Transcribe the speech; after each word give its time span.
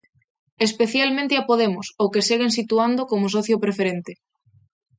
Especialmente 0.67 1.33
a 1.37 1.43
Podemos, 1.49 1.87
ao 1.99 2.11
que 2.13 2.25
seguen 2.29 2.51
situando 2.57 3.01
como 3.11 3.31
socio 3.35 3.55
preferente. 3.65 4.11